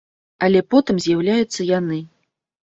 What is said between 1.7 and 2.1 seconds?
яны.